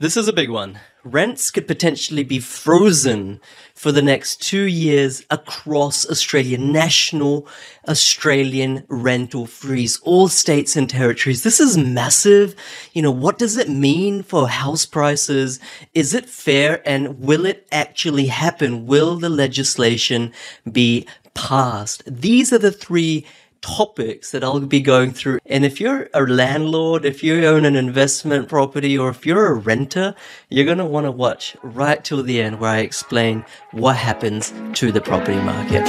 This 0.00 0.16
is 0.16 0.28
a 0.28 0.32
big 0.32 0.48
one. 0.48 0.78
Rents 1.02 1.50
could 1.50 1.66
potentially 1.66 2.22
be 2.22 2.38
frozen 2.38 3.40
for 3.74 3.90
the 3.90 4.00
next 4.00 4.40
two 4.40 4.62
years 4.62 5.24
across 5.28 6.08
Australia. 6.08 6.56
National 6.56 7.48
Australian 7.88 8.84
rental 8.86 9.44
freeze, 9.46 9.98
all 10.04 10.28
states 10.28 10.76
and 10.76 10.88
territories. 10.88 11.42
This 11.42 11.58
is 11.58 11.76
massive. 11.76 12.54
You 12.92 13.02
know, 13.02 13.10
what 13.10 13.38
does 13.38 13.56
it 13.56 13.68
mean 13.68 14.22
for 14.22 14.48
house 14.48 14.86
prices? 14.86 15.58
Is 15.94 16.14
it 16.14 16.28
fair? 16.28 16.80
And 16.88 17.18
will 17.18 17.44
it 17.44 17.66
actually 17.72 18.26
happen? 18.26 18.86
Will 18.86 19.16
the 19.16 19.28
legislation 19.28 20.32
be 20.70 21.08
passed? 21.34 22.04
These 22.06 22.52
are 22.52 22.58
the 22.58 22.70
three 22.70 23.26
topics 23.60 24.30
that 24.30 24.44
I'll 24.44 24.60
be 24.60 24.80
going 24.80 25.12
through. 25.12 25.38
And 25.46 25.64
if 25.64 25.80
you're 25.80 26.08
a 26.14 26.22
landlord, 26.22 27.04
if 27.04 27.22
you 27.22 27.44
own 27.44 27.64
an 27.64 27.76
investment 27.76 28.48
property, 28.48 28.96
or 28.96 29.10
if 29.10 29.26
you're 29.26 29.46
a 29.46 29.54
renter, 29.54 30.14
you're 30.48 30.64
going 30.64 30.78
to 30.78 30.84
want 30.84 31.06
to 31.06 31.12
watch 31.12 31.56
right 31.62 32.02
till 32.04 32.22
the 32.22 32.40
end 32.40 32.60
where 32.60 32.70
I 32.70 32.78
explain 32.78 33.44
what 33.72 33.96
happens 33.96 34.52
to 34.74 34.92
the 34.92 35.00
property 35.00 35.38
market. 35.40 35.84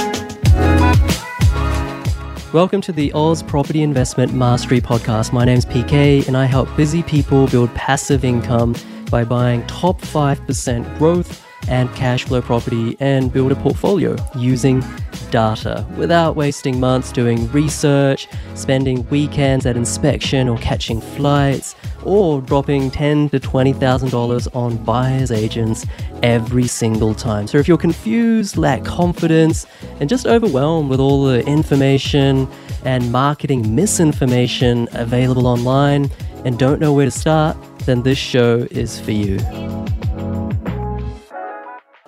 Welcome 2.52 2.80
to 2.82 2.92
the 2.92 3.12
Oz 3.12 3.42
Property 3.42 3.82
Investment 3.82 4.34
Mastery 4.34 4.80
Podcast. 4.80 5.32
My 5.32 5.44
name's 5.44 5.64
PK, 5.64 6.26
and 6.26 6.36
I 6.36 6.46
help 6.46 6.74
busy 6.76 7.02
people 7.02 7.46
build 7.46 7.72
passive 7.74 8.24
income 8.24 8.74
by 9.10 9.24
buying 9.24 9.66
top 9.66 10.00
5% 10.00 10.98
growth 10.98 11.46
and 11.68 11.92
cash 11.94 12.24
flow 12.24 12.40
property 12.40 12.96
and 13.00 13.32
build 13.32 13.52
a 13.52 13.56
portfolio 13.56 14.16
using 14.36 14.82
data 15.30 15.86
without 15.96 16.36
wasting 16.36 16.80
months 16.80 17.12
doing 17.12 17.50
research, 17.52 18.28
spending 18.54 19.08
weekends 19.08 19.66
at 19.66 19.76
inspection 19.76 20.48
or 20.48 20.58
catching 20.58 21.00
flights, 21.00 21.76
or 22.04 22.40
dropping 22.40 22.90
ten 22.90 23.28
to 23.28 23.38
twenty 23.38 23.72
thousand 23.72 24.10
dollars 24.10 24.46
on 24.48 24.76
buyers 24.84 25.30
agents 25.30 25.86
every 26.22 26.66
single 26.66 27.14
time. 27.14 27.46
So 27.46 27.58
if 27.58 27.68
you're 27.68 27.78
confused, 27.78 28.56
lack 28.56 28.84
confidence, 28.84 29.66
and 30.00 30.08
just 30.08 30.26
overwhelmed 30.26 30.90
with 30.90 31.00
all 31.00 31.24
the 31.24 31.44
information 31.46 32.48
and 32.84 33.12
marketing 33.12 33.74
misinformation 33.74 34.88
available 34.92 35.46
online 35.46 36.10
and 36.44 36.58
don't 36.58 36.80
know 36.80 36.92
where 36.92 37.04
to 37.04 37.10
start, 37.10 37.56
then 37.84 38.02
this 38.02 38.18
show 38.18 38.66
is 38.70 38.98
for 38.98 39.12
you 39.12 39.38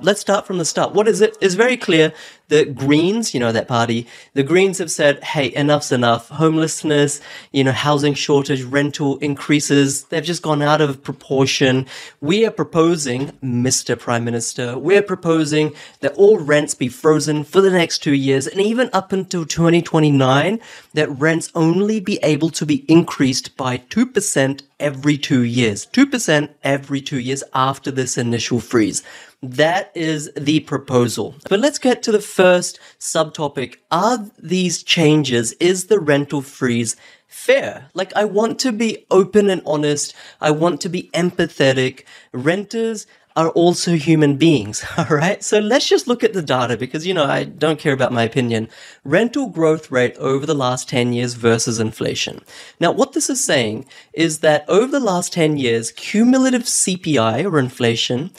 let's 0.03 0.21
start 0.21 0.47
from 0.47 0.59
the 0.59 0.65
start. 0.65 0.93
What 0.93 1.09
is 1.09 1.21
it? 1.21 1.37
It's 1.41 1.55
very 1.55 1.77
clear 1.77 2.13
that 2.49 2.75
Greens, 2.75 3.33
you 3.33 3.41
know, 3.41 3.51
that 3.51 3.67
party, 3.67 4.07
the 4.35 4.43
Greens 4.43 4.79
have 4.79 4.91
said, 4.91 5.23
hey, 5.25 5.55
enough's 5.55 5.91
enough. 5.91 6.29
Homelessness, 6.29 7.21
you 7.51 7.65
know, 7.65 7.73
housing 7.73 8.13
shortage, 8.13 8.63
rental 8.63 9.17
increases, 9.19 10.05
they've 10.05 10.23
just 10.23 10.43
gone 10.43 10.61
out 10.61 10.83
of 10.83 11.03
proportion. 11.03 11.87
We 12.21 12.45
are 12.45 12.51
proposing, 12.51 13.29
Mr. 13.43 13.99
Prime 13.99 14.25
Minister, 14.25 14.79
we're 14.79 15.03
proposing 15.03 15.75
that 16.01 16.15
all 16.15 16.39
rents 16.39 16.75
be 16.75 16.89
frozen 16.89 17.43
for 17.45 17.63
the 17.63 17.71
next 17.71 17.99
two 17.99 18.15
years 18.15 18.47
and 18.47 18.61
even 18.61 18.91
up 18.93 19.13
until 19.13 19.47
2029, 19.47 20.61
that 20.93 21.09
rents 21.11 21.51
only 21.55 22.01
be 22.01 22.19
able 22.23 22.51
to 22.51 22.67
be 22.67 22.85
increased 22.91 23.57
by 23.57 23.79
2% 23.79 24.63
every 24.79 25.17
two 25.17 25.43
years. 25.43 25.87
2% 25.87 26.51
every 26.63 27.01
two 27.01 27.19
years 27.19 27.43
after 27.55 27.91
this 27.91 28.19
initial 28.19 28.61
freeze. 28.61 29.03
That 29.43 29.91
is 29.97 30.31
the 30.37 30.61
proposal. 30.61 31.35
But 31.51 31.59
let's 31.59 31.81
get 31.81 32.03
to 32.05 32.13
the 32.13 32.21
first 32.21 32.79
subtopic. 33.01 33.79
Are 33.91 34.31
these 34.39 34.85
changes, 34.85 35.53
is 35.55 35.87
the 35.87 35.99
rental 35.99 36.43
freeze 36.43 36.95
fair? 37.27 37.89
Like, 37.93 38.15
I 38.15 38.25
want 38.25 38.61
to 38.61 38.71
be 38.71 39.05
open 39.11 39.51
and 39.51 39.61
honest. 39.67 40.15
I 40.41 40.53
want 40.53 40.81
to 40.83 40.89
be 40.89 41.11
empathetic. 41.13 42.05
Renters 42.33 43.09
are 43.35 43.49
also 43.51 43.97
human 43.97 44.37
beings. 44.37 44.85
All 44.97 45.07
right. 45.07 45.43
So 45.43 45.59
let's 45.59 45.89
just 45.89 46.07
look 46.07 46.23
at 46.23 46.35
the 46.35 46.43
data 46.43 46.77
because, 46.77 47.05
you 47.05 47.15
know, 47.15 47.25
I 47.25 47.43
don't 47.43 47.81
care 47.81 47.95
about 47.95 48.13
my 48.13 48.23
opinion. 48.23 48.69
Rental 49.03 49.49
growth 49.49 49.91
rate 49.91 50.17
over 50.19 50.47
the 50.47 50.55
last 50.55 50.89
10 50.89 51.13
years 51.15 51.35
versus 51.35 51.81
inflation. 51.81 52.43
Now, 52.79 52.93
what 52.93 53.13
this 53.13 53.29
is 53.29 53.43
saying 53.43 53.87
is 54.13 54.39
that 54.41 54.65
over 54.69 54.93
the 54.93 55.01
last 55.01 55.33
10 55.33 55.57
years, 55.57 55.91
cumulative 55.91 56.63
CPI 56.63 57.45
or 57.51 57.59
inflation 57.59 58.31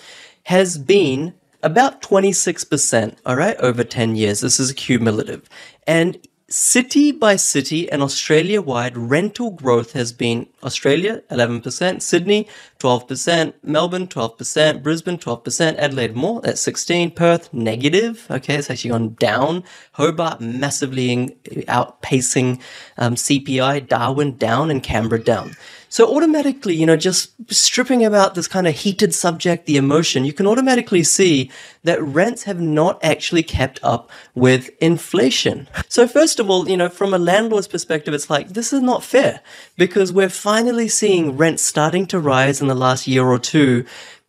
has 0.43 0.77
been 0.77 1.33
about 1.61 2.01
26%, 2.01 3.15
all 3.25 3.35
right, 3.35 3.57
over 3.57 3.83
10 3.83 4.15
years. 4.15 4.41
This 4.41 4.59
is 4.59 4.73
cumulative. 4.73 5.49
And 5.87 6.19
city 6.49 7.11
by 7.11 7.35
city 7.35 7.89
and 7.89 8.03
Australia 8.03 8.61
wide 8.61 8.97
rental 8.97 9.49
growth 9.49 9.93
has 9.93 10.11
been 10.11 10.45
Australia 10.61 11.23
11%, 11.31 12.01
Sydney 12.01 12.47
12%, 12.79 13.53
Melbourne 13.63 14.07
12%, 14.07 14.83
Brisbane 14.83 15.17
12%, 15.17 15.77
Adelaide 15.77 16.15
more 16.15 16.45
at 16.45 16.57
16, 16.57 17.11
Perth 17.11 17.51
negative. 17.53 18.27
Okay, 18.29 18.55
it's 18.55 18.69
actually 18.69 18.91
gone 18.91 19.15
down. 19.15 19.63
Hobart 19.93 20.41
massively 20.41 21.35
outpacing 21.69 22.61
um, 22.97 23.15
CPI, 23.15 23.87
Darwin 23.87 24.37
down, 24.37 24.69
and 24.69 24.83
Canberra 24.83 25.23
down. 25.23 25.55
So 25.93 26.07
automatically, 26.15 26.73
you 26.73 26.87
know, 26.87 26.97
just 26.97 27.33
stripping 27.53 28.03
about 28.03 28.33
this 28.33 28.47
kind 28.47 28.67
of 28.67 28.73
heated 28.73 29.13
subject, 29.13 29.67
the 29.67 29.77
emotion, 29.77 30.25
you 30.25 30.33
can 30.33 30.47
automatically 30.47 31.03
see 31.03 31.51
that 31.83 32.01
rents 32.01 32.45
have 32.45 32.59
not 32.59 32.97
actually 33.03 33.43
kept 33.43 33.79
up 33.83 34.09
with 34.33 34.71
inflation. 34.81 35.67
So 35.89 36.07
first 36.07 36.39
of 36.39 36.49
all, 36.49 36.67
you 36.67 36.77
know, 36.77 36.89
from 36.89 37.13
a 37.13 37.19
landlord's 37.19 37.67
perspective, 37.67 38.15
it's 38.15 38.27
like, 38.27 38.49
this 38.49 38.73
is 38.73 38.81
not 38.81 39.03
fair 39.03 39.41
because 39.77 40.11
we're 40.11 40.29
finally 40.29 40.87
seeing 40.87 41.37
rents 41.37 41.61
starting 41.61 42.07
to 42.07 42.19
rise 42.19 42.59
in 42.59 42.69
the 42.69 42.73
last 42.73 43.05
year 43.05 43.27
or 43.27 43.37
two 43.37 43.85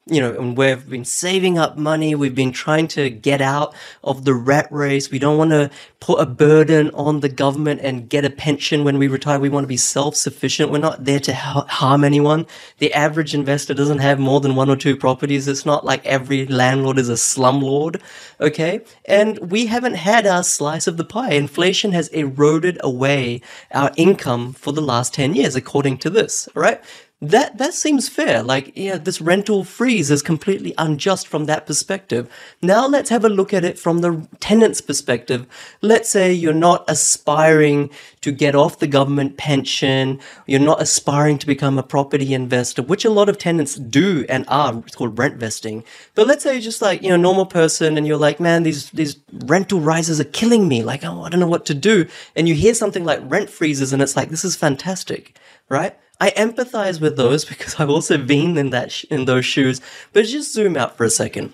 you 0.06 0.20
know, 0.20 0.34
and 0.34 0.54
we've 0.54 0.86
been 0.86 1.04
saving 1.04 1.56
up 1.56 1.78
money. 1.78 2.14
We've 2.14 2.34
been 2.34 2.52
trying 2.52 2.88
to 2.88 3.08
get 3.08 3.40
out 3.40 3.74
of 4.02 4.26
the 4.26 4.34
rat 4.34 4.68
race. 4.70 5.10
We 5.10 5.18
don't 5.18 5.38
want 5.38 5.52
to 5.52 5.70
put 5.98 6.20
a 6.20 6.26
burden 6.26 6.90
on 6.90 7.20
the 7.20 7.30
government 7.30 7.80
and 7.82 8.06
get 8.06 8.26
a 8.26 8.28
pension 8.28 8.84
when 8.84 8.98
we 8.98 9.08
retire. 9.08 9.38
We 9.38 9.48
want 9.48 9.64
to 9.64 9.68
be 9.68 9.78
self-sufficient. 9.78 10.70
We're 10.70 10.76
not 10.78 11.06
there 11.06 11.20
to 11.20 11.32
harm 11.32 12.04
anyone. 12.04 12.44
The 12.78 12.92
average 12.92 13.32
investor 13.32 13.72
doesn't 13.72 14.00
have 14.00 14.18
more 14.18 14.40
than 14.40 14.56
one 14.56 14.68
or 14.68 14.76
two 14.76 14.94
properties. 14.94 15.48
It's 15.48 15.64
not 15.64 15.86
like 15.86 16.04
every 16.04 16.44
landlord 16.46 16.98
is 16.98 17.08
a 17.08 17.14
slumlord. 17.14 18.02
Okay. 18.42 18.82
And 19.06 19.50
we 19.50 19.64
haven't 19.66 19.94
had 19.94 20.26
our 20.26 20.44
slice 20.44 20.86
of 20.86 20.98
the 20.98 21.04
pie. 21.04 21.32
Inflation 21.32 21.92
has 21.92 22.08
eroded 22.08 22.76
away 22.82 23.40
our 23.72 23.90
income 23.96 24.52
for 24.52 24.72
the 24.72 24.82
last 24.82 25.14
10 25.14 25.34
years, 25.34 25.56
according 25.56 25.96
to 25.98 26.10
this. 26.10 26.46
Right 26.54 26.82
that 27.30 27.58
that 27.58 27.74
seems 27.74 28.08
fair. 28.08 28.42
Like, 28.42 28.72
yeah, 28.76 28.96
this 28.96 29.20
rental 29.20 29.64
freeze 29.64 30.10
is 30.10 30.22
completely 30.22 30.74
unjust 30.78 31.28
from 31.28 31.46
that 31.46 31.66
perspective. 31.66 32.28
Now 32.62 32.86
let's 32.86 33.10
have 33.10 33.24
a 33.24 33.28
look 33.28 33.54
at 33.54 33.64
it 33.64 33.78
from 33.78 33.98
the 33.98 34.26
tenant's 34.40 34.80
perspective. 34.80 35.46
Let's 35.80 36.08
say 36.08 36.32
you're 36.32 36.52
not 36.52 36.84
aspiring 36.88 37.90
to 38.22 38.32
get 38.32 38.54
off 38.54 38.78
the 38.78 38.86
government 38.86 39.36
pension, 39.36 40.20
you're 40.46 40.60
not 40.60 40.82
aspiring 40.82 41.38
to 41.38 41.46
become 41.46 41.78
a 41.78 41.82
property 41.82 42.34
investor, 42.34 42.82
which 42.82 43.04
a 43.04 43.10
lot 43.10 43.28
of 43.28 43.38
tenants 43.38 43.74
do 43.74 44.24
and 44.28 44.44
are. 44.48 44.82
It's 44.86 44.96
called 44.96 45.18
rent 45.18 45.36
vesting. 45.36 45.84
But 46.14 46.26
let's 46.26 46.42
say 46.42 46.54
you're 46.54 46.62
just 46.62 46.82
like, 46.82 47.02
you 47.02 47.10
know, 47.10 47.16
normal 47.16 47.46
person 47.46 47.96
and 47.96 48.06
you're 48.06 48.16
like, 48.16 48.40
man, 48.40 48.62
these 48.62 48.90
these 48.90 49.16
rental 49.44 49.80
rises 49.80 50.20
are 50.20 50.24
killing 50.24 50.68
me. 50.68 50.82
Like, 50.82 51.04
oh, 51.04 51.22
I 51.22 51.28
don't 51.28 51.40
know 51.40 51.46
what 51.46 51.66
to 51.66 51.74
do. 51.74 52.06
And 52.34 52.48
you 52.48 52.54
hear 52.54 52.74
something 52.74 53.04
like 53.04 53.20
rent 53.24 53.50
freezes 53.50 53.92
and 53.92 54.02
it's 54.02 54.16
like, 54.16 54.30
this 54.30 54.44
is 54.44 54.56
fantastic, 54.56 55.38
right? 55.68 55.96
I 56.20 56.30
empathize 56.30 57.00
with 57.00 57.16
those 57.16 57.44
because 57.44 57.76
I've 57.78 57.90
also 57.90 58.18
been 58.18 58.56
in 58.56 58.70
that 58.70 58.92
sh- 58.92 59.04
in 59.10 59.24
those 59.24 59.44
shoes. 59.44 59.80
But 60.12 60.26
just 60.26 60.52
zoom 60.52 60.76
out 60.76 60.96
for 60.96 61.04
a 61.04 61.10
second. 61.10 61.52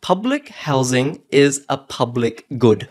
Public 0.00 0.48
housing 0.48 1.22
is 1.30 1.64
a 1.68 1.76
public 1.76 2.46
good. 2.58 2.88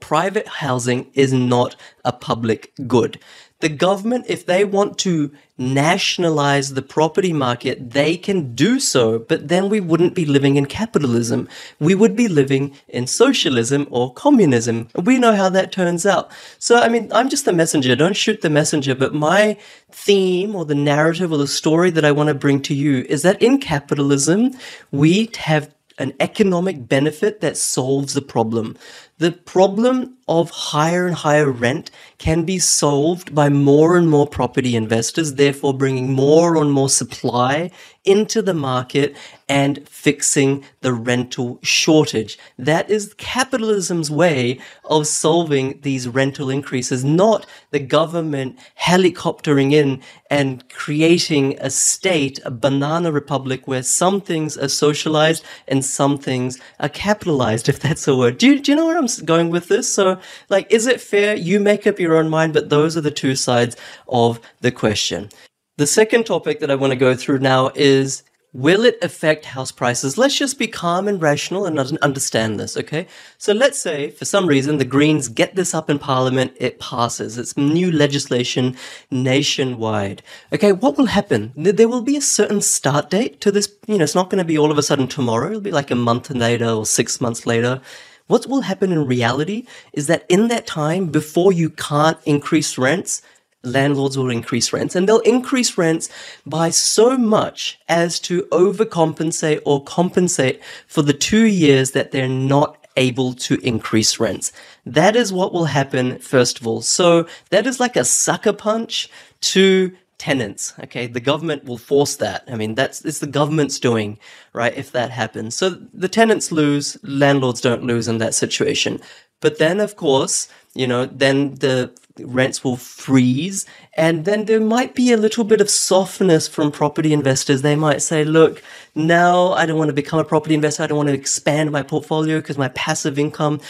Private 0.00 0.48
housing 0.48 1.10
is 1.14 1.32
not 1.32 1.76
a 2.04 2.12
public 2.12 2.72
good 2.86 3.18
the 3.62 3.68
government, 3.68 4.26
if 4.28 4.44
they 4.44 4.64
want 4.64 4.98
to 4.98 5.30
nationalize 5.56 6.74
the 6.74 6.82
property 6.82 7.32
market, 7.32 7.92
they 7.92 8.16
can 8.16 8.56
do 8.56 8.80
so, 8.80 9.20
but 9.20 9.46
then 9.46 9.68
we 9.68 9.78
wouldn't 9.78 10.16
be 10.16 10.26
living 10.26 10.56
in 10.56 10.66
capitalism. 10.66 11.48
We 11.78 11.94
would 11.94 12.16
be 12.16 12.26
living 12.26 12.74
in 12.88 13.06
socialism 13.06 13.86
or 13.88 14.12
communism. 14.12 14.88
We 14.96 15.16
know 15.16 15.36
how 15.36 15.48
that 15.50 15.70
turns 15.70 16.04
out. 16.04 16.32
So, 16.58 16.80
I 16.80 16.88
mean, 16.88 17.08
I'm 17.12 17.28
just 17.28 17.44
the 17.44 17.52
messenger. 17.52 17.94
Don't 17.94 18.16
shoot 18.16 18.40
the 18.40 18.50
messenger, 18.50 18.96
but 18.96 19.14
my 19.14 19.56
theme 19.92 20.56
or 20.56 20.64
the 20.64 20.74
narrative 20.74 21.30
or 21.30 21.38
the 21.38 21.46
story 21.46 21.90
that 21.92 22.04
I 22.04 22.10
want 22.10 22.30
to 22.30 22.34
bring 22.34 22.62
to 22.62 22.74
you 22.74 23.06
is 23.08 23.22
that 23.22 23.40
in 23.40 23.58
capitalism, 23.58 24.50
we 24.90 25.30
have 25.38 25.72
an 25.98 26.14
economic 26.18 26.88
benefit 26.88 27.40
that 27.40 27.56
solves 27.56 28.14
the 28.14 28.22
problem. 28.22 28.76
The 29.22 29.30
problem 29.30 30.16
of 30.26 30.50
higher 30.50 31.06
and 31.06 31.14
higher 31.14 31.50
rent 31.50 31.92
can 32.18 32.44
be 32.44 32.58
solved 32.58 33.34
by 33.34 33.48
more 33.48 33.96
and 33.96 34.08
more 34.08 34.26
property 34.26 34.74
investors, 34.74 35.34
therefore 35.34 35.74
bringing 35.74 36.12
more 36.12 36.56
and 36.56 36.72
more 36.72 36.88
supply 36.88 37.70
into 38.04 38.42
the 38.42 38.54
market 38.54 39.16
and 39.48 39.86
fixing 39.88 40.64
the 40.80 40.92
rental 40.92 41.58
shortage. 41.62 42.38
That 42.58 42.90
is 42.90 43.14
capitalism's 43.14 44.10
way 44.10 44.58
of 44.84 45.06
solving 45.06 45.80
these 45.82 46.08
rental 46.08 46.48
increases, 46.50 47.04
not 47.04 47.46
the 47.70 47.78
government 47.78 48.58
helicoptering 48.80 49.72
in 49.72 50.02
and 50.30 50.68
creating 50.70 51.58
a 51.60 51.70
state, 51.70 52.40
a 52.44 52.50
banana 52.50 53.12
republic 53.12 53.68
where 53.68 53.82
some 53.82 54.20
things 54.20 54.56
are 54.56 54.68
socialized 54.68 55.44
and 55.68 55.84
some 55.84 56.18
things 56.18 56.58
are 56.80 56.88
capitalized, 56.88 57.68
if 57.68 57.78
that's 57.78 58.08
a 58.08 58.16
word. 58.16 58.38
Do 58.38 58.46
you, 58.48 58.60
do 58.60 58.72
you 58.72 58.76
know 58.76 58.86
where 58.86 58.98
I'm 58.98 59.08
going 59.20 59.50
with 59.50 59.68
this? 59.68 59.92
So, 59.92 60.18
like, 60.48 60.70
is 60.70 60.86
it 60.86 61.00
fair? 61.00 61.34
You 61.34 61.60
make 61.60 61.86
up 61.86 61.98
your 61.98 62.16
own 62.16 62.28
mind, 62.28 62.52
but 62.52 62.70
those 62.70 62.96
are 62.96 63.00
the 63.00 63.10
two 63.10 63.34
sides 63.34 63.76
of 64.08 64.40
the 64.60 64.70
question. 64.70 65.28
The 65.76 65.86
second 65.86 66.26
topic 66.26 66.60
that 66.60 66.70
I 66.70 66.74
want 66.74 66.92
to 66.92 66.98
go 66.98 67.14
through 67.14 67.38
now 67.38 67.70
is 67.74 68.22
Will 68.54 68.84
it 68.84 68.98
affect 69.00 69.46
house 69.46 69.72
prices? 69.72 70.18
Let's 70.18 70.36
just 70.36 70.58
be 70.58 70.66
calm 70.66 71.08
and 71.08 71.22
rational 71.22 71.64
and 71.64 71.78
understand 71.78 72.60
this, 72.60 72.76
okay? 72.76 73.06
So 73.38 73.54
let's 73.54 73.78
say, 73.78 74.10
for 74.10 74.26
some 74.26 74.46
reason, 74.46 74.76
the 74.76 74.84
Greens 74.84 75.28
get 75.28 75.56
this 75.56 75.72
up 75.72 75.88
in 75.88 75.98
Parliament, 75.98 76.52
it 76.56 76.78
passes. 76.78 77.38
It's 77.38 77.56
new 77.56 77.90
legislation 77.90 78.76
nationwide. 79.10 80.22
Okay, 80.52 80.72
what 80.72 80.98
will 80.98 81.06
happen? 81.06 81.54
There 81.56 81.88
will 81.88 82.02
be 82.02 82.18
a 82.18 82.20
certain 82.20 82.60
start 82.60 83.08
date 83.08 83.40
to 83.40 83.50
this. 83.50 83.74
You 83.86 83.96
know, 83.96 84.04
it's 84.04 84.14
not 84.14 84.28
going 84.28 84.36
to 84.36 84.44
be 84.44 84.58
all 84.58 84.70
of 84.70 84.76
a 84.76 84.82
sudden 84.82 85.08
tomorrow. 85.08 85.48
It'll 85.48 85.62
be 85.62 85.70
like 85.70 85.90
a 85.90 85.94
month 85.94 86.28
later 86.28 86.68
or 86.68 86.84
six 86.84 87.22
months 87.22 87.46
later. 87.46 87.80
What 88.26 88.46
will 88.46 88.62
happen 88.62 88.92
in 88.92 89.06
reality 89.06 89.66
is 89.92 90.06
that 90.06 90.24
in 90.28 90.48
that 90.48 90.66
time, 90.66 91.06
before 91.06 91.52
you 91.52 91.70
can't 91.70 92.18
increase 92.24 92.78
rents, 92.78 93.22
landlords 93.64 94.18
will 94.18 94.30
increase 94.30 94.72
rents 94.72 94.96
and 94.96 95.08
they'll 95.08 95.20
increase 95.20 95.78
rents 95.78 96.08
by 96.44 96.70
so 96.70 97.16
much 97.16 97.78
as 97.88 98.18
to 98.20 98.42
overcompensate 98.44 99.60
or 99.64 99.82
compensate 99.84 100.60
for 100.86 101.02
the 101.02 101.12
two 101.12 101.46
years 101.46 101.92
that 101.92 102.10
they're 102.10 102.28
not 102.28 102.76
able 102.96 103.32
to 103.32 103.54
increase 103.66 104.20
rents. 104.20 104.52
That 104.84 105.16
is 105.16 105.32
what 105.32 105.52
will 105.52 105.66
happen 105.66 106.18
first 106.18 106.60
of 106.60 106.66
all. 106.66 106.82
So 106.82 107.26
that 107.50 107.66
is 107.66 107.80
like 107.80 107.96
a 107.96 108.04
sucker 108.04 108.52
punch 108.52 109.08
to 109.42 109.92
tenants. 110.22 110.72
Okay. 110.84 111.08
The 111.08 111.26
government 111.32 111.64
will 111.64 111.78
force 111.78 112.14
that. 112.16 112.44
I 112.46 112.54
mean, 112.54 112.76
that's, 112.76 113.04
it's 113.04 113.18
the 113.18 113.26
government's 113.26 113.80
doing, 113.80 114.20
right? 114.52 114.72
If 114.76 114.92
that 114.92 115.10
happens. 115.10 115.56
So 115.56 115.70
the 115.92 116.08
tenants 116.08 116.52
lose, 116.52 116.96
landlords 117.02 117.60
don't 117.60 117.82
lose 117.82 118.06
in 118.06 118.18
that 118.18 118.32
situation. 118.32 119.00
But 119.40 119.58
then, 119.58 119.80
of 119.80 119.96
course, 119.96 120.48
you 120.74 120.86
know, 120.86 121.06
then 121.06 121.56
the 121.56 121.92
rents 122.20 122.62
will 122.62 122.76
freeze. 122.76 123.66
And 123.94 124.24
then 124.24 124.44
there 124.46 124.60
might 124.60 124.94
be 124.94 125.12
a 125.12 125.16
little 125.16 125.44
bit 125.44 125.60
of 125.60 125.70
softness 125.70 126.48
from 126.48 126.70
property 126.70 127.12
investors. 127.12 127.62
They 127.62 127.76
might 127.76 128.02
say, 128.02 128.24
look, 128.24 128.62
now 128.94 129.52
I 129.52 129.66
don't 129.66 129.78
want 129.78 129.88
to 129.88 129.94
become 129.94 130.18
a 130.18 130.24
property 130.24 130.54
investor. 130.54 130.82
I 130.82 130.86
don't 130.86 130.98
want 130.98 131.08
to 131.08 131.14
expand 131.14 131.70
my 131.70 131.82
portfolio 131.82 132.40
because 132.40 132.58
my 132.58 132.68
passive 132.68 133.18
income 133.18 133.60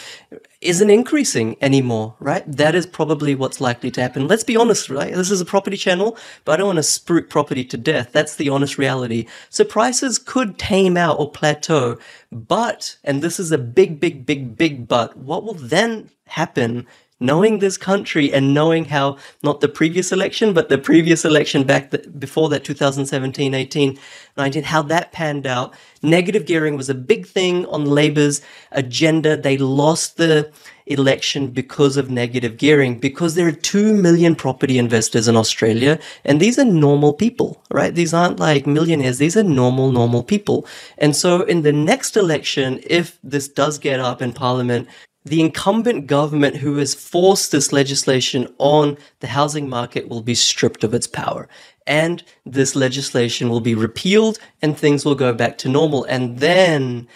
isn't 0.61 0.89
increasing 0.89 1.57
anymore, 1.61 2.15
right? 2.19 2.43
That 2.49 2.75
is 2.75 2.85
probably 2.85 3.35
what's 3.35 3.61
likely 3.61 3.91
to 3.91 4.01
happen. 4.01 4.27
Let's 4.27 4.43
be 4.43 4.55
honest, 4.55 4.89
right? 4.89 5.13
This 5.13 5.31
is 5.31 5.41
a 5.41 5.45
property 5.45 5.77
channel, 5.77 6.17
but 6.45 6.53
I 6.53 6.57
don't 6.57 6.67
want 6.67 6.77
to 6.77 6.81
spruik 6.81 7.29
property 7.29 7.65
to 7.65 7.77
death. 7.77 8.11
That's 8.11 8.35
the 8.35 8.49
honest 8.49 8.77
reality. 8.77 9.27
So 9.49 9.63
prices 9.63 10.19
could 10.19 10.57
tame 10.57 10.97
out 10.97 11.19
or 11.19 11.31
plateau, 11.31 11.97
but, 12.31 12.97
and 13.03 13.21
this 13.21 13.39
is 13.39 13.51
a 13.51 13.57
big, 13.57 13.99
big, 13.99 14.25
big, 14.25 14.55
big 14.57 14.87
but, 14.87 15.17
what 15.17 15.43
will 15.43 15.53
then 15.53 16.09
happen 16.25 16.87
knowing 17.23 17.59
this 17.59 17.77
country 17.77 18.31
and 18.33 18.53
knowing 18.53 18.85
how 18.85 19.17
not 19.43 19.61
the 19.61 19.69
previous 19.69 20.11
election, 20.11 20.53
but 20.53 20.67
the 20.67 20.77
previous 20.77 21.23
election 21.23 21.63
back 21.63 21.89
the, 21.91 21.99
before 22.19 22.49
that 22.49 22.65
2017, 22.65 23.53
18, 23.53 23.97
19, 24.37 24.63
how 24.63 24.81
that 24.81 25.11
panned 25.13 25.47
out. 25.47 25.73
Negative 26.01 26.45
gearing 26.45 26.75
was 26.75 26.89
a 26.89 26.93
big 26.93 27.25
thing 27.25 27.65
on 27.67 27.85
Labor's 27.85 28.41
agenda. 28.73 29.37
They 29.37 29.57
lost 29.57 30.17
the 30.17 30.51
election 30.85 31.47
because 31.47 31.95
of 31.95 32.11
negative 32.11 32.57
gearing, 32.57 32.99
because 32.99 33.35
there 33.35 33.47
are 33.47 33.53
2 33.53 33.93
million 33.93 34.35
property 34.35 34.77
investors 34.77 35.29
in 35.29 35.37
Australia, 35.37 35.97
and 36.25 36.41
these 36.41 36.59
are 36.59 36.65
normal 36.65 37.13
people, 37.13 37.63
right? 37.71 37.95
These 37.95 38.13
aren't 38.13 38.37
like 38.37 38.67
millionaires. 38.67 39.17
These 39.17 39.37
are 39.37 39.43
normal, 39.43 39.93
normal 39.93 40.23
people. 40.23 40.67
And 40.97 41.15
so 41.15 41.43
in 41.43 41.61
the 41.61 41.71
next 41.71 42.17
election, 42.17 42.81
if 42.85 43.17
this 43.23 43.47
does 43.47 43.79
get 43.79 44.01
up 44.01 44.21
in 44.21 44.33
parliament, 44.33 44.89
the 45.25 45.41
incumbent 45.41 46.07
government 46.07 46.57
who 46.57 46.77
has 46.77 46.93
forced 46.93 47.51
this 47.51 47.71
legislation 47.71 48.53
on 48.57 48.97
the 49.21 49.27
housing 49.27 49.69
market 49.69 50.09
will 50.09 50.21
be 50.21 50.35
stripped 50.35 50.83
of 50.83 50.93
its 50.93 51.07
power. 51.07 51.47
And 51.87 52.23
this 52.45 52.75
legislation 52.75 53.49
will 53.49 53.61
be 53.61 53.75
repealed 53.75 54.37
and 54.61 54.77
things 54.77 55.05
will 55.05 55.15
go 55.15 55.33
back 55.33 55.57
to 55.59 55.69
normal. 55.69 56.03
And 56.05 56.39
then 56.39 57.07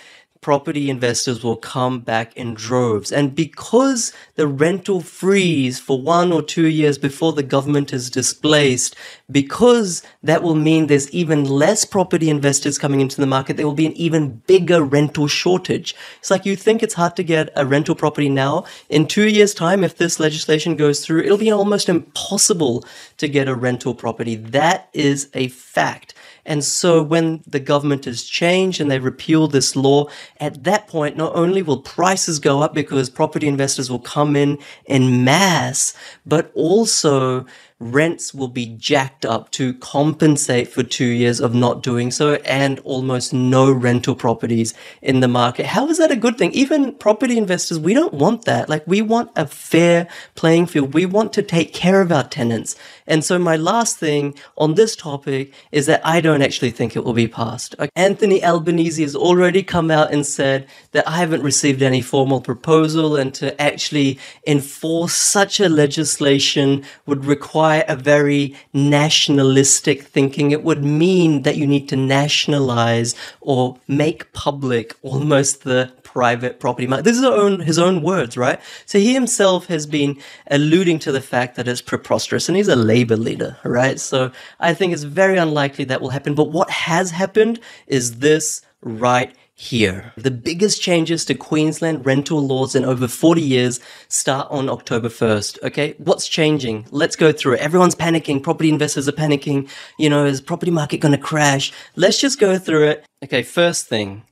property 0.47 0.89
investors 0.89 1.43
will 1.43 1.57
come 1.57 1.99
back 1.99 2.33
in 2.37 2.53
droves. 2.53 3.11
And 3.11 3.35
because 3.35 4.13
the 4.35 4.47
rental 4.47 5.01
freeze 5.01 5.77
for 5.77 6.01
one 6.01 6.31
or 6.31 6.41
two 6.41 6.67
years 6.67 6.97
before 6.97 7.33
the 7.33 7.43
government 7.43 7.91
is 7.91 8.09
displaced, 8.09 8.95
because 9.29 10.03
that 10.23 10.41
will 10.41 10.55
mean 10.55 10.87
there's 10.87 11.11
even 11.11 11.43
less 11.43 11.83
property 11.83 12.29
investors 12.29 12.77
coming 12.77 13.01
into 13.01 13.19
the 13.19 13.27
market, 13.27 13.57
there 13.57 13.65
will 13.65 13.73
be 13.73 13.87
an 13.87 13.97
even 13.97 14.41
bigger 14.47 14.81
rental 14.81 15.27
shortage. 15.27 15.93
It's 16.19 16.31
like 16.31 16.45
you 16.45 16.55
think 16.55 16.81
it's 16.81 16.93
hard 16.93 17.17
to 17.17 17.23
get 17.23 17.49
a 17.53 17.65
rental 17.65 17.93
property 17.93 18.29
now. 18.29 18.63
In 18.87 19.05
two 19.05 19.27
years' 19.27 19.53
time, 19.53 19.83
if 19.83 19.97
this 19.97 20.17
legislation 20.17 20.77
goes 20.77 21.05
through, 21.05 21.23
it'll 21.23 21.37
be 21.37 21.51
almost 21.51 21.89
impossible 21.89 22.85
to 23.17 23.27
get 23.27 23.49
a 23.49 23.53
rental 23.53 23.93
property. 23.93 24.35
That 24.35 24.87
is 24.93 25.29
a 25.33 25.49
fact. 25.49 26.13
And 26.47 26.63
so 26.63 27.03
when 27.03 27.43
the 27.45 27.59
government 27.59 28.05
has 28.05 28.23
changed 28.23 28.81
and 28.81 28.89
they 28.89 28.99
repeal 28.99 29.47
this 29.47 29.75
law, 29.75 30.07
at 30.39 30.63
that 30.63 30.87
point, 30.87 31.17
not 31.17 31.35
only 31.35 31.61
will 31.61 31.81
prices 31.81 32.39
go 32.39 32.61
up 32.63 32.73
because 32.73 33.09
property 33.09 33.47
investors 33.47 33.91
will 33.91 33.99
come 33.99 34.35
in 34.35 34.57
in 34.85 35.25
mass, 35.25 35.93
but 36.25 36.49
also 36.55 37.45
rents 37.79 38.33
will 38.33 38.47
be 38.47 38.65
jacked 38.65 39.23
up 39.25 39.51
to 39.51 39.73
compensate 39.75 40.67
for 40.67 40.81
two 40.81 41.05
years 41.05 41.39
of 41.39 41.53
not 41.53 41.83
doing 41.83 42.09
so 42.09 42.35
and 42.45 42.79
almost 42.79 43.33
no 43.33 43.71
rental 43.71 44.15
properties 44.15 44.73
in 45.01 45.19
the 45.19 45.27
market. 45.27 45.67
How 45.67 45.87
is 45.87 45.99
that 45.99 46.09
a 46.09 46.15
good 46.15 46.37
thing? 46.39 46.51
Even 46.53 46.93
property 46.95 47.37
investors, 47.37 47.77
we 47.77 47.93
don't 47.93 48.15
want 48.15 48.45
that. 48.45 48.67
Like 48.67 48.87
we 48.87 49.01
want 49.03 49.29
a 49.35 49.45
fair 49.45 50.07
playing 50.33 50.65
field. 50.65 50.95
We 50.95 51.05
want 51.05 51.33
to 51.33 51.43
take 51.43 51.73
care 51.73 52.01
of 52.01 52.11
our 52.11 52.23
tenants. 52.23 52.75
And 53.07 53.23
so 53.23 53.39
my 53.39 53.55
last 53.55 53.97
thing 53.97 54.35
on 54.57 54.75
this 54.75 54.95
topic 54.95 55.53
is 55.71 55.85
that 55.85 56.01
I 56.05 56.21
don't 56.21 56.41
actually 56.41 56.71
think 56.71 56.95
it 56.95 57.03
will 57.03 57.13
be 57.13 57.27
passed. 57.27 57.75
Anthony 57.95 58.43
Albanese 58.43 59.01
has 59.01 59.15
already 59.15 59.63
come 59.63 59.89
out 59.89 60.11
and 60.11 60.25
said 60.25 60.67
that 60.91 61.07
I 61.07 61.17
haven't 61.17 61.41
received 61.41 61.81
any 61.81 62.01
formal 62.01 62.41
proposal 62.41 63.15
and 63.15 63.33
to 63.35 63.59
actually 63.61 64.19
enforce 64.45 65.13
such 65.13 65.59
a 65.59 65.69
legislation 65.69 66.83
would 67.05 67.25
require 67.25 67.85
a 67.87 67.95
very 67.95 68.55
nationalistic 68.73 70.03
thinking. 70.03 70.51
It 70.51 70.63
would 70.63 70.83
mean 70.83 71.43
that 71.43 71.55
you 71.55 71.65
need 71.65 71.87
to 71.89 71.95
nationalize 71.95 73.15
or 73.39 73.77
make 73.87 74.33
public 74.33 74.95
almost 75.01 75.63
the 75.63 75.91
private 76.17 76.59
property 76.59 76.87
market. 76.87 77.03
This 77.03 77.15
is 77.15 77.23
own, 77.23 77.59
his 77.59 77.77
own 77.77 78.01
words, 78.01 78.35
right? 78.35 78.59
So 78.87 78.97
he 78.97 79.13
himself 79.13 79.67
has 79.67 79.85
been 79.85 80.17
alluding 80.49 80.97
to 81.05 81.11
the 81.11 81.21
fact 81.21 81.55
that 81.57 81.67
it's 81.67 81.79
preposterous 81.79 82.49
and 82.49 82.57
he's 82.57 82.67
a 82.67 82.75
labor 82.75 83.15
leader, 83.15 83.55
right? 83.63 83.99
So 83.99 84.31
I 84.59 84.73
think 84.73 84.93
it's 84.93 85.03
very 85.03 85.37
unlikely 85.37 85.85
that 85.85 86.01
will 86.01 86.09
happen. 86.09 86.33
But 86.33 86.45
what 86.45 86.71
has 86.71 87.11
happened 87.11 87.59
is 87.85 88.17
this 88.17 88.63
right 88.81 89.31
here. 89.53 90.11
The 90.17 90.31
biggest 90.31 90.81
changes 90.81 91.23
to 91.25 91.35
Queensland 91.35 92.03
rental 92.03 92.41
laws 92.41 92.73
in 92.73 92.83
over 92.83 93.07
40 93.07 93.39
years 93.39 93.79
start 94.07 94.47
on 94.49 94.69
October 94.69 95.09
1st. 95.09 95.61
Okay. 95.65 95.93
What's 95.99 96.27
changing? 96.27 96.87
Let's 96.89 97.15
go 97.15 97.31
through 97.31 97.53
it. 97.53 97.59
Everyone's 97.59 97.93
panicking. 97.93 98.41
Property 98.41 98.69
investors 98.69 99.07
are 99.07 99.11
panicking. 99.11 99.69
You 99.99 100.09
know, 100.09 100.25
is 100.25 100.41
property 100.41 100.71
market 100.71 100.97
going 100.97 101.11
to 101.11 101.19
crash? 101.19 101.71
Let's 101.95 102.19
just 102.19 102.39
go 102.39 102.57
through 102.57 102.87
it. 102.87 103.05
Okay. 103.23 103.43
First 103.43 103.85
thing. 103.85 104.23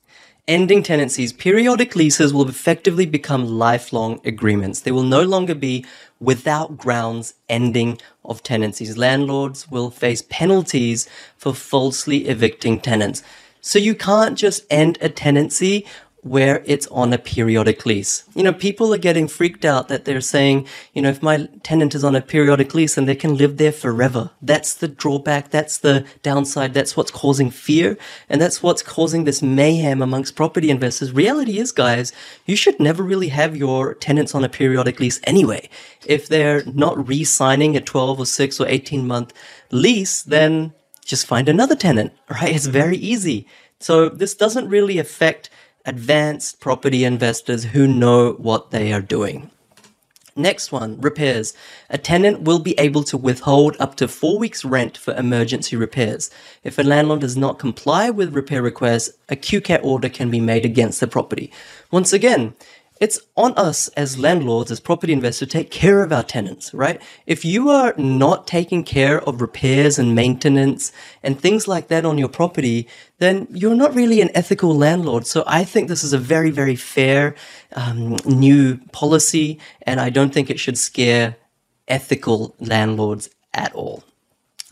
Ending 0.47 0.83
tenancies, 0.83 1.33
periodic 1.33 1.95
leases 1.95 2.31
will 2.31 2.47
effectively 2.47 3.07
become 3.07 3.47
lifelong 3.47 4.21
agreements. 4.23 4.81
They 4.81 4.91
will 4.91 5.01
no 5.01 5.23
longer 5.23 5.55
be 5.55 5.83
without 6.19 6.77
grounds 6.77 7.33
ending 7.49 7.97
of 8.23 8.43
tenancies. 8.43 8.95
Landlords 8.95 9.71
will 9.71 9.89
face 9.89 10.21
penalties 10.29 11.09
for 11.35 11.51
falsely 11.51 12.27
evicting 12.27 12.79
tenants. 12.79 13.23
So 13.59 13.79
you 13.79 13.95
can't 13.95 14.37
just 14.37 14.67
end 14.69 14.99
a 15.01 15.09
tenancy 15.09 15.87
where 16.25 16.63
it's 16.65 16.87
on 16.87 17.13
a 17.13 17.19
periodic 17.19 17.85
lease. 17.85 18.23
You 18.33 18.41
know, 18.41 18.51
people 18.51 18.91
are 18.91 18.97
getting 18.97 19.27
freaked 19.27 19.63
out 19.63 19.89
that 19.89 20.05
they're 20.05 20.19
saying, 20.19 20.67
you 20.91 21.03
know, 21.03 21.09
if 21.09 21.21
my 21.21 21.47
tenant 21.61 21.93
is 21.93 22.03
on 22.03 22.15
a 22.15 22.21
periodic 22.21 22.73
lease 22.73 22.97
and 22.97 23.07
they 23.07 23.15
can 23.15 23.37
live 23.37 23.57
there 23.57 23.71
forever. 23.71 24.31
That's 24.41 24.73
the 24.73 24.87
drawback. 24.87 25.51
That's 25.51 25.77
the 25.77 26.03
downside. 26.23 26.73
That's 26.73 26.97
what's 26.97 27.11
causing 27.11 27.51
fear. 27.51 27.95
And 28.27 28.41
that's 28.41 28.63
what's 28.63 28.81
causing 28.81 29.25
this 29.25 29.43
mayhem 29.43 30.01
amongst 30.01 30.35
property 30.35 30.71
investors. 30.71 31.11
Reality 31.11 31.59
is, 31.59 31.71
guys, 31.71 32.11
you 32.47 32.55
should 32.55 32.79
never 32.79 33.03
really 33.03 33.29
have 33.29 33.55
your 33.55 33.93
tenants 33.93 34.33
on 34.33 34.43
a 34.43 34.49
periodic 34.49 34.99
lease 34.99 35.19
anyway. 35.25 35.69
If 36.07 36.27
they're 36.27 36.63
not 36.65 37.07
re-signing 37.07 37.77
a 37.77 37.81
12 37.81 38.21
or 38.21 38.25
6 38.25 38.59
or 38.59 38.67
18 38.67 39.05
month 39.05 39.31
lease, 39.69 40.23
then 40.23 40.73
just 41.05 41.27
find 41.27 41.47
another 41.47 41.75
tenant, 41.75 42.13
right? 42.31 42.55
It's 42.55 42.65
very 42.65 42.97
easy. 42.97 43.45
So 43.79 44.09
this 44.09 44.33
doesn't 44.33 44.69
really 44.69 44.97
affect 44.97 45.51
advanced 45.85 46.59
property 46.59 47.03
investors 47.03 47.63
who 47.65 47.87
know 47.87 48.33
what 48.33 48.71
they 48.71 48.91
are 48.91 49.01
doing. 49.01 49.51
Next 50.37 50.69
one, 50.69 50.99
repairs. 50.99 51.53
A 51.89 51.97
tenant 51.97 52.41
will 52.41 52.59
be 52.59 52.77
able 52.77 53.03
to 53.05 53.17
withhold 53.17 53.77
up 53.79 53.95
to 53.95 54.07
four 54.09 54.37
weeks 54.37 54.65
rent 54.65 54.97
for 54.97 55.15
emergency 55.15 55.77
repairs. 55.77 56.29
If 56.61 56.77
a 56.77 56.83
landlord 56.83 57.21
does 57.21 57.37
not 57.37 57.57
comply 57.57 58.09
with 58.09 58.35
repair 58.35 58.61
requests, 58.61 59.11
a 59.29 59.37
QCAT 59.37 59.81
order 59.81 60.09
can 60.09 60.29
be 60.29 60.41
made 60.41 60.65
against 60.65 60.99
the 60.99 61.07
property. 61.07 61.53
Once 61.89 62.11
again, 62.11 62.53
it's 63.01 63.19
on 63.35 63.53
us 63.57 63.89
as 63.89 64.17
landlords, 64.17 64.71
as 64.71 64.79
property 64.79 65.11
investors, 65.11 65.49
to 65.49 65.57
take 65.57 65.69
care 65.69 66.01
of 66.01 66.13
our 66.13 66.23
tenants, 66.23 66.73
right? 66.73 67.01
If 67.25 67.43
you 67.43 67.69
are 67.69 67.93
not 67.97 68.47
taking 68.47 68.83
care 68.83 69.21
of 69.21 69.41
repairs 69.41 69.99
and 69.99 70.15
maintenance 70.15 70.93
and 71.21 71.39
things 71.39 71.67
like 71.67 71.89
that 71.89 72.05
on 72.05 72.17
your 72.17 72.29
property, 72.29 72.87
then 73.17 73.47
you're 73.49 73.75
not 73.75 73.93
really 73.93 74.21
an 74.21 74.29
ethical 74.33 74.75
landlord. 74.75 75.27
So 75.27 75.43
I 75.45 75.65
think 75.65 75.89
this 75.89 76.03
is 76.03 76.13
a 76.13 76.17
very, 76.17 76.51
very 76.51 76.75
fair 76.75 77.35
um, 77.75 78.15
new 78.25 78.77
policy, 78.93 79.59
and 79.81 79.99
I 79.99 80.09
don't 80.09 80.33
think 80.33 80.49
it 80.49 80.59
should 80.59 80.77
scare 80.77 81.35
ethical 81.87 82.55
landlords 82.59 83.29
at 83.53 83.73
all. 83.73 84.03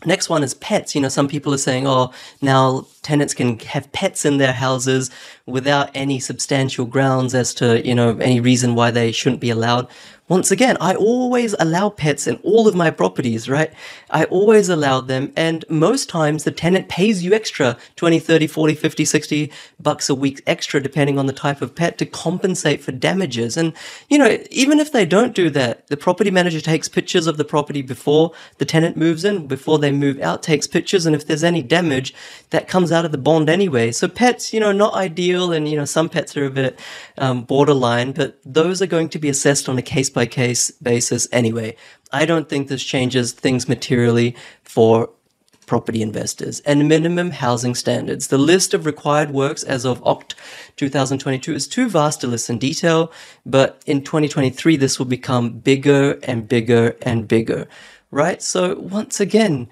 Next 0.04 0.28
one 0.28 0.42
is 0.42 0.54
pets. 0.54 0.94
You 0.94 1.00
know, 1.00 1.08
some 1.08 1.28
people 1.28 1.52
are 1.54 1.58
saying, 1.58 1.86
oh, 1.86 2.12
now 2.40 2.86
tenants 3.02 3.34
can 3.34 3.58
have 3.60 3.90
pets 3.92 4.24
in 4.24 4.38
their 4.38 4.52
houses 4.52 5.10
without 5.46 5.90
any 5.94 6.18
substantial 6.20 6.86
grounds 6.86 7.34
as 7.34 7.54
to, 7.54 7.86
you 7.86 7.94
know, 7.94 8.16
any 8.18 8.40
reason 8.40 8.74
why 8.74 8.90
they 8.90 9.12
shouldn't 9.12 9.40
be 9.40 9.50
allowed. 9.50 9.88
Once 10.26 10.50
again, 10.50 10.74
I 10.80 10.94
always 10.94 11.54
allow 11.58 11.90
pets 11.90 12.26
in 12.26 12.36
all 12.36 12.66
of 12.66 12.74
my 12.74 12.90
properties, 12.90 13.46
right? 13.46 13.70
I 14.08 14.24
always 14.24 14.70
allow 14.70 15.02
them. 15.02 15.34
And 15.36 15.66
most 15.68 16.08
times 16.08 16.44
the 16.44 16.50
tenant 16.50 16.88
pays 16.88 17.22
you 17.22 17.34
extra 17.34 17.76
20, 17.96 18.20
30, 18.20 18.46
40, 18.46 18.74
50, 18.74 19.04
60 19.04 19.52
bucks 19.78 20.08
a 20.08 20.14
week 20.14 20.42
extra, 20.46 20.82
depending 20.82 21.18
on 21.18 21.26
the 21.26 21.34
type 21.34 21.60
of 21.60 21.74
pet 21.74 21.98
to 21.98 22.06
compensate 22.06 22.80
for 22.80 22.90
damages. 22.90 23.58
And, 23.58 23.74
you 24.08 24.16
know, 24.16 24.38
even 24.50 24.80
if 24.80 24.92
they 24.92 25.04
don't 25.04 25.34
do 25.34 25.50
that, 25.50 25.86
the 25.88 25.96
property 25.96 26.30
manager 26.30 26.62
takes 26.62 26.88
pictures 26.88 27.26
of 27.26 27.36
the 27.36 27.44
property 27.44 27.82
before 27.82 28.32
the 28.56 28.64
tenant 28.64 28.96
moves 28.96 29.26
in, 29.26 29.46
before 29.46 29.78
they 29.78 29.92
move 29.92 30.18
out, 30.22 30.42
takes 30.42 30.66
pictures. 30.66 31.04
And 31.04 31.14
if 31.14 31.26
there's 31.26 31.44
any 31.44 31.60
damage, 31.60 32.14
that 32.48 32.66
comes 32.66 32.90
out 32.90 33.04
of 33.04 33.12
the 33.12 33.18
bond 33.18 33.50
anyway. 33.50 33.92
So 33.92 34.08
pets, 34.08 34.54
you 34.54 34.60
know, 34.60 34.72
not 34.72 34.94
ideal. 34.94 35.52
And, 35.52 35.68
you 35.68 35.76
know, 35.76 35.84
some 35.84 36.08
pets 36.08 36.34
are 36.34 36.46
a 36.46 36.50
bit 36.50 36.80
um, 37.18 37.42
borderline, 37.42 38.12
but 38.12 38.38
those 38.42 38.80
are 38.80 38.86
going 38.86 39.10
to 39.10 39.18
be 39.18 39.28
assessed 39.28 39.68
on 39.68 39.76
a 39.76 39.82
case 39.82 40.13
by 40.14 40.26
case 40.26 40.70
basis 40.70 41.28
anyway. 41.30 41.76
I 42.12 42.24
don't 42.24 42.48
think 42.48 42.68
this 42.68 42.82
changes 42.82 43.32
things 43.32 43.68
materially 43.68 44.34
for 44.62 45.10
property 45.66 46.02
investors 46.02 46.60
and 46.60 46.88
minimum 46.88 47.30
housing 47.30 47.74
standards. 47.74 48.28
The 48.28 48.38
list 48.38 48.74
of 48.74 48.86
required 48.86 49.30
works 49.30 49.62
as 49.62 49.84
of 49.84 50.02
Oct 50.02 50.34
2022 50.76 51.54
is 51.54 51.68
too 51.68 51.88
vast 51.88 52.20
to 52.20 52.26
list 52.26 52.50
in 52.50 52.58
detail, 52.58 53.10
but 53.44 53.82
in 53.86 54.02
2023 54.02 54.76
this 54.76 54.98
will 54.98 55.06
become 55.06 55.50
bigger 55.50 56.18
and 56.22 56.48
bigger 56.48 56.96
and 57.02 57.26
bigger, 57.26 57.66
right? 58.10 58.42
So 58.42 58.78
once 58.78 59.20
again, 59.20 59.68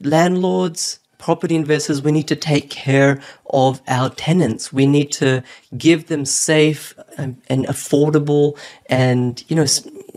landlords, 0.00 0.98
property 1.18 1.54
investors, 1.54 2.02
we 2.02 2.12
need 2.12 2.28
to 2.28 2.36
take 2.36 2.68
care 2.68 3.22
of 3.50 3.80
our 3.86 4.10
tenants. 4.10 4.72
We 4.72 4.86
need 4.86 5.12
to 5.12 5.42
give 5.78 6.08
them 6.08 6.24
safe 6.24 6.94
Um, 7.18 7.22
and, 7.22 7.42
and 7.48 7.66
affordable 7.66 8.58
and, 8.86 9.44
you 9.48 9.56
know, 9.56 9.66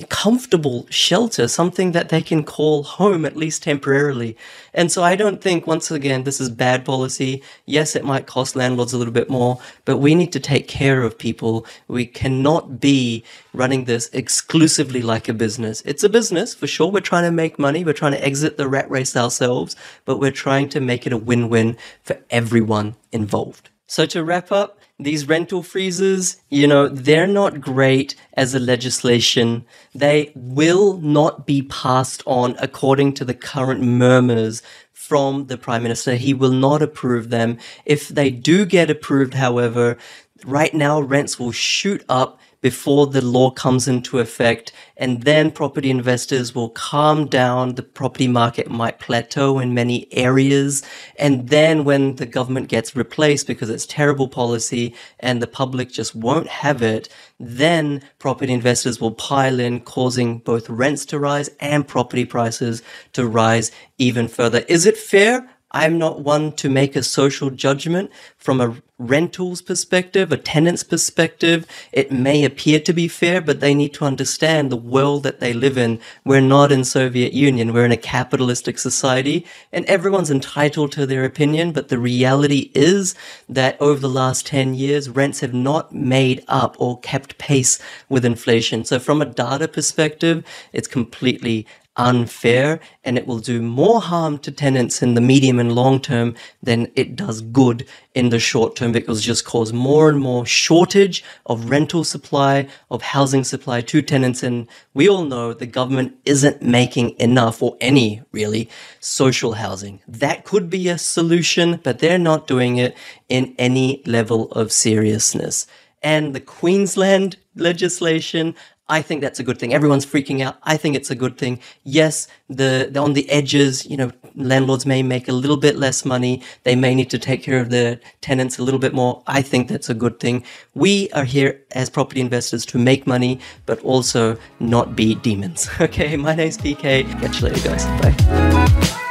comfortable 0.09 0.87
shelter, 0.89 1.47
something 1.47 1.91
that 1.91 2.09
they 2.09 2.21
can 2.21 2.43
call 2.43 2.83
home, 2.83 3.25
at 3.25 3.35
least 3.35 3.63
temporarily. 3.63 4.35
And 4.73 4.91
so 4.91 5.03
I 5.03 5.15
don't 5.15 5.41
think, 5.41 5.67
once 5.67 5.91
again, 5.91 6.23
this 6.23 6.41
is 6.41 6.49
bad 6.49 6.83
policy. 6.85 7.41
Yes, 7.65 7.95
it 7.95 8.03
might 8.03 8.27
cost 8.27 8.55
landlords 8.55 8.93
a 8.93 8.97
little 8.97 9.13
bit 9.13 9.29
more, 9.29 9.59
but 9.83 9.97
we 9.97 10.15
need 10.15 10.31
to 10.33 10.39
take 10.39 10.67
care 10.67 11.03
of 11.03 11.17
people. 11.17 11.65
We 11.87 12.05
cannot 12.05 12.79
be 12.79 13.23
running 13.53 13.85
this 13.85 14.09
exclusively 14.13 15.01
like 15.01 15.29
a 15.29 15.33
business. 15.33 15.81
It's 15.85 16.03
a 16.03 16.09
business 16.09 16.53
for 16.53 16.67
sure. 16.67 16.91
We're 16.91 17.01
trying 17.01 17.23
to 17.23 17.31
make 17.31 17.59
money. 17.59 17.83
We're 17.83 17.93
trying 17.93 18.13
to 18.13 18.25
exit 18.25 18.57
the 18.57 18.67
rat 18.67 18.89
race 18.89 19.15
ourselves, 19.15 19.75
but 20.05 20.19
we're 20.19 20.31
trying 20.31 20.69
to 20.69 20.79
make 20.79 21.05
it 21.05 21.13
a 21.13 21.17
win-win 21.17 21.77
for 22.03 22.17
everyone 22.29 22.95
involved. 23.11 23.69
So 23.87 24.05
to 24.07 24.23
wrap 24.23 24.51
up, 24.51 24.79
these 24.97 25.27
rental 25.27 25.61
freezes, 25.61 26.37
you 26.49 26.67
know, 26.67 26.87
they're 26.87 27.27
not 27.27 27.59
great 27.59 28.15
as 28.33 28.55
a 28.55 28.59
legislation. 28.59 29.65
They 29.93 30.31
will 30.35 30.97
not 30.97 31.45
be 31.45 31.63
passed 31.63 32.23
on 32.25 32.55
according 32.59 33.13
to 33.15 33.25
the 33.25 33.33
current 33.33 33.81
murmurs 33.81 34.61
from 34.93 35.47
the 35.47 35.57
Prime 35.57 35.83
Minister. 35.83 36.15
He 36.15 36.33
will 36.33 36.51
not 36.51 36.81
approve 36.81 37.29
them. 37.29 37.57
If 37.85 38.07
they 38.07 38.31
do 38.31 38.65
get 38.65 38.89
approved, 38.89 39.33
however, 39.33 39.97
right 40.45 40.73
now 40.73 41.01
rents 41.01 41.37
will 41.37 41.51
shoot 41.51 42.03
up 42.07 42.39
before 42.61 43.07
the 43.07 43.23
law 43.23 43.51
comes 43.51 43.87
into 43.87 44.19
effect. 44.19 44.71
And 44.97 45.23
then 45.23 45.51
property 45.51 45.89
investors 45.89 46.55
will 46.55 46.69
calm 46.69 47.27
down. 47.27 47.75
The 47.75 47.83
property 47.83 48.27
market 48.27 48.69
might 48.69 48.99
plateau 48.99 49.59
in 49.59 49.73
many 49.73 50.11
areas. 50.13 50.83
And 51.19 51.49
then 51.49 51.83
when 51.83 52.15
the 52.15 52.25
government 52.25 52.69
gets 52.69 52.95
replaced 52.95 53.47
because 53.47 53.69
it's 53.69 53.85
terrible 53.85 54.27
policy 54.27 54.95
and 55.19 55.41
the 55.41 55.47
public 55.47 55.91
just 55.91 56.15
won't 56.15 56.47
have 56.47 56.81
it, 56.81 57.09
then 57.39 58.01
property 58.19 58.53
investors 58.53 58.99
will 59.01 59.11
pile 59.13 59.59
in, 59.59 59.81
causing 59.81 60.39
both 60.39 60.69
rents 60.69 61.05
to 61.07 61.19
rise 61.19 61.49
and 61.59 61.87
property 61.87 62.25
prices 62.25 62.81
to 63.13 63.27
rise 63.27 63.71
even 63.97 64.27
further. 64.27 64.63
Is 64.67 64.85
it 64.85 64.97
fair? 64.97 65.49
I'm 65.75 65.97
not 65.97 66.21
one 66.21 66.53
to 66.53 66.69
make 66.69 66.95
a 66.95 67.03
social 67.03 67.49
judgment 67.49 68.09
from 68.37 68.61
a 68.61 68.77
rentals 68.97 69.61
perspective, 69.61 70.31
a 70.31 70.37
tenant's 70.37 70.83
perspective. 70.83 71.67
It 71.91 72.13
may 72.13 72.45
appear 72.45 72.79
to 72.79 72.93
be 72.93 73.09
fair, 73.09 73.41
but 73.41 73.59
they 73.59 73.73
need 73.73 73.93
to 73.95 74.05
understand 74.05 74.71
the 74.71 74.77
world 74.77 75.23
that 75.23 75.41
they 75.41 75.51
live 75.51 75.77
in. 75.77 75.99
We're 76.23 76.39
not 76.39 76.71
in 76.71 76.85
Soviet 76.85 77.33
Union. 77.33 77.73
We're 77.73 77.83
in 77.83 77.91
a 77.91 77.97
capitalistic 77.97 78.79
society 78.79 79.45
and 79.73 79.85
everyone's 79.87 80.31
entitled 80.31 80.93
to 80.93 81.05
their 81.05 81.25
opinion. 81.25 81.73
But 81.73 81.89
the 81.89 81.99
reality 81.99 82.71
is 82.73 83.13
that 83.49 83.75
over 83.81 83.99
the 83.99 84.07
last 84.07 84.45
10 84.47 84.75
years, 84.75 85.09
rents 85.09 85.41
have 85.41 85.53
not 85.53 85.93
made 85.93 86.41
up 86.47 86.77
or 86.79 87.01
kept 87.01 87.37
pace 87.37 87.79
with 88.07 88.23
inflation. 88.23 88.85
So 88.85 88.97
from 88.97 89.21
a 89.21 89.25
data 89.25 89.67
perspective, 89.67 90.45
it's 90.71 90.87
completely 90.87 91.67
unfair 91.97 92.79
and 93.03 93.17
it 93.17 93.25
will 93.25 93.39
do 93.39 93.61
more 93.61 94.01
harm 94.01 94.37
to 94.39 94.51
tenants 94.51 95.01
in 95.01 95.13
the 95.13 95.21
medium 95.21 95.59
and 95.59 95.73
long 95.73 95.99
term 95.99 96.35
than 96.61 96.91
it 96.95 97.15
does 97.15 97.41
good 97.41 97.85
in 98.13 98.29
the 98.29 98.39
short 98.39 98.75
term 98.75 98.91
because 98.91 99.19
it 99.19 99.23
just 99.23 99.45
cause 99.45 99.71
more 99.71 100.09
and 100.09 100.19
more 100.19 100.45
shortage 100.45 101.23
of 101.45 101.69
rental 101.69 102.03
supply, 102.03 102.67
of 102.91 103.01
housing 103.01 103.43
supply 103.43 103.81
to 103.81 104.01
tenants. 104.01 104.43
And 104.43 104.67
we 104.93 105.07
all 105.07 105.23
know 105.23 105.53
the 105.53 105.65
government 105.65 106.15
isn't 106.25 106.61
making 106.61 107.11
enough 107.19 107.61
or 107.61 107.77
any 107.79 108.21
really 108.31 108.69
social 108.99 109.53
housing. 109.53 110.01
That 110.07 110.43
could 110.43 110.69
be 110.69 110.89
a 110.89 110.97
solution, 110.97 111.79
but 111.83 111.99
they're 111.99 112.17
not 112.17 112.47
doing 112.47 112.77
it 112.77 112.95
in 113.29 113.55
any 113.57 114.01
level 114.05 114.51
of 114.51 114.71
seriousness. 114.71 115.67
And 116.03 116.35
the 116.35 116.39
Queensland 116.39 117.37
legislation, 117.55 118.53
I 118.87 119.01
think 119.01 119.21
that's 119.21 119.39
a 119.39 119.43
good 119.43 119.57
thing. 119.57 119.73
Everyone's 119.73 120.05
freaking 120.05 120.41
out. 120.41 120.57
I 120.63 120.77
think 120.77 120.95
it's 120.95 121.09
a 121.09 121.15
good 121.15 121.37
thing. 121.37 121.59
Yes, 121.83 122.27
the, 122.49 122.89
the, 122.91 122.99
on 122.99 123.13
the 123.13 123.27
edges, 123.31 123.85
you 123.85 123.97
know, 123.97 124.11
landlords 124.35 124.85
may 124.85 125.01
make 125.01 125.27
a 125.27 125.31
little 125.31 125.57
bit 125.57 125.75
less 125.77 126.05
money. 126.05 126.43
They 126.63 126.75
may 126.75 126.93
need 126.93 127.09
to 127.09 127.17
take 127.19 127.41
care 127.41 127.59
of 127.59 127.71
their 127.71 127.99
tenants 128.21 128.59
a 128.59 128.63
little 128.63 128.79
bit 128.79 128.93
more. 128.93 129.23
I 129.25 129.41
think 129.41 129.69
that's 129.69 129.89
a 129.89 129.95
good 129.95 130.19
thing. 130.19 130.43
We 130.75 131.09
are 131.11 131.23
here 131.23 131.61
as 131.71 131.89
property 131.89 132.21
investors 132.21 132.65
to 132.67 132.77
make 132.77 133.07
money, 133.07 133.39
but 133.65 133.79
also 133.79 134.37
not 134.59 134.95
be 134.95 135.15
demons. 135.15 135.69
Okay, 135.85 136.17
my 136.17 136.33
name's 136.33 136.57
PK. 136.57 137.07
Catch 137.21 137.41
you 137.41 137.49
later, 137.49 137.69
guys. 137.69 137.85
Bye. 138.01 139.01